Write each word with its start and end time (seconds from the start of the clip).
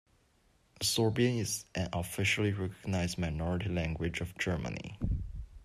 Sorbian 0.81 1.37
is 1.39 1.65
an 1.75 1.87
officially 1.93 2.51
recognized 2.53 3.19
minority 3.19 3.69
language 3.69 4.19
of 4.19 4.35
Germany. 4.35 4.97